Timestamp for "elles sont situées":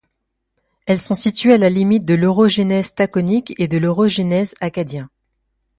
0.87-1.53